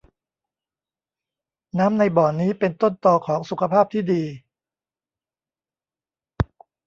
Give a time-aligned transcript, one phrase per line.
[1.79, 4.23] น้ำในบ่อนี้เป็นต้นตอของสุขภาพที่ดี